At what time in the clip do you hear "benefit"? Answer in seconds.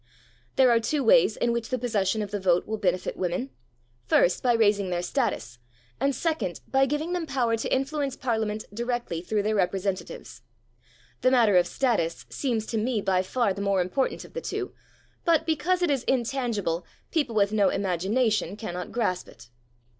2.79-3.15